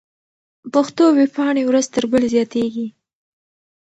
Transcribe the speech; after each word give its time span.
پښتو 0.73 1.03
ويبپاڼې 1.17 1.61
ورځ 1.65 1.85
تر 1.93 2.03
بلې 2.11 2.27
زياتېږي. 2.35 2.87